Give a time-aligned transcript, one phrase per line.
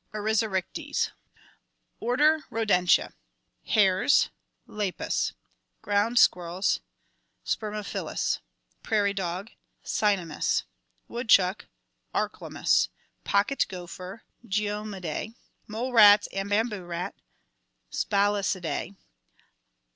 [0.15, 1.11] Oryzoryctes.!
[1.99, 3.13] Order Rodentia.
[3.67, 4.31] Hares
[4.67, 5.33] (Lepus).,
[5.83, 6.79] Ground squirrels
[7.45, 8.39] (Spermophilus).
[8.81, 9.51] Prairie dog
[9.85, 10.63] (Cynomys).
[11.07, 11.67] Woodchuck
[12.15, 12.87] (Arclomys).
[13.23, 15.35] Pocket gopher (Geomyidae).
[15.67, 17.13] Mole rats and bamboo rat
[17.91, 18.95] (Spalacidae).